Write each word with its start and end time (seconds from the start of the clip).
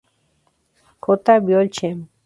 J 1.03 1.37
Biol 1.45 1.67
Chem. 1.75 2.07